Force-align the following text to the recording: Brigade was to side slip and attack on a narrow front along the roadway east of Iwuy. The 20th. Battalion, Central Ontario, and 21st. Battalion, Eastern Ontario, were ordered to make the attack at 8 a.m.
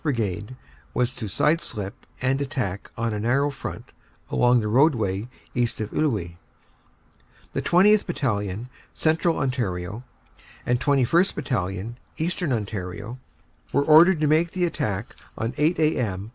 Brigade 0.03 0.55
was 0.95 1.13
to 1.13 1.27
side 1.27 1.61
slip 1.61 2.07
and 2.23 2.41
attack 2.41 2.89
on 2.97 3.13
a 3.13 3.19
narrow 3.19 3.51
front 3.51 3.93
along 4.31 4.59
the 4.59 4.67
roadway 4.67 5.27
east 5.53 5.79
of 5.79 5.91
Iwuy. 5.91 6.37
The 7.53 7.61
20th. 7.61 8.07
Battalion, 8.07 8.67
Central 8.95 9.37
Ontario, 9.37 10.03
and 10.65 10.79
21st. 10.79 11.35
Battalion, 11.35 11.97
Eastern 12.17 12.51
Ontario, 12.51 13.19
were 13.71 13.83
ordered 13.85 14.19
to 14.21 14.27
make 14.27 14.53
the 14.53 14.65
attack 14.65 15.15
at 15.37 15.53
8 15.59 15.77
a.m. 15.77 16.29